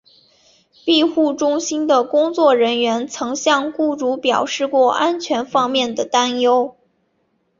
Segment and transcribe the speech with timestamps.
[0.83, 6.75] 庇护中心的工作人员曾向雇主表示过安全方面的担忧。